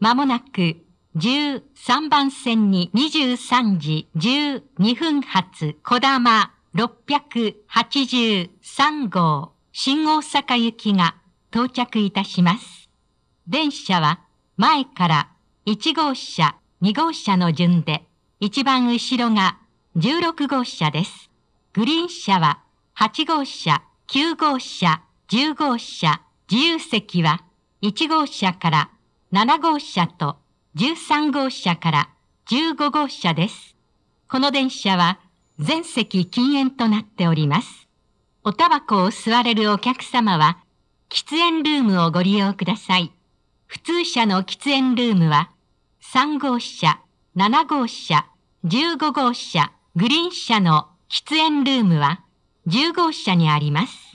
[0.00, 0.76] まもなく
[1.16, 11.16] 13番線に23時12分発小玉683号新大阪行きが
[11.50, 12.88] 到着いたします。
[13.48, 14.20] 電車は
[14.56, 15.32] 前から
[15.66, 18.04] 1号車、2号車の順で
[18.38, 19.58] 一番後ろが
[19.96, 21.28] 16号車です。
[21.72, 22.62] グリーン車は
[22.96, 27.44] 8号車、9号車、10号車、自由席は
[27.82, 28.90] 1号車から
[29.30, 30.38] 7号車と
[30.76, 32.08] 13号車から
[32.48, 33.76] 15号車です。
[34.26, 35.20] この電車は
[35.58, 37.88] 全席禁煙となっております。
[38.42, 40.58] おタバコを吸われるお客様は
[41.10, 43.12] 喫煙ルームをご利用ください。
[43.66, 45.50] 普通車の喫煙ルームは
[46.10, 47.02] 3号車、
[47.36, 48.24] 7号車、
[48.64, 52.22] 15号車、グリーン車の喫煙ルームは
[52.66, 54.07] 10号車にあります。